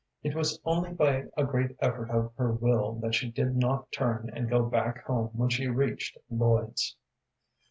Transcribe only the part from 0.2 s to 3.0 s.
It was only by a great effort of her will